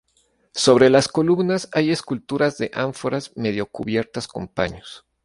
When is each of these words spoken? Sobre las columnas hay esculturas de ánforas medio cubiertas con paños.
Sobre 0.55 0.89
las 0.89 1.07
columnas 1.07 1.69
hay 1.73 1.91
esculturas 1.91 2.57
de 2.57 2.71
ánforas 2.73 3.33
medio 3.37 3.67
cubiertas 3.67 4.27
con 4.27 4.47
paños. 4.47 5.05